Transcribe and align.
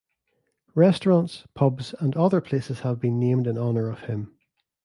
Restaurants, 0.73 1.43
pubs 1.53 1.93
and 1.99 2.17
other 2.17 2.41
places 2.41 2.79
have 2.79 2.99
been 2.99 3.19
named 3.19 3.45
in 3.45 3.55
honour 3.55 3.87
of 3.87 3.99
him. 4.05 4.35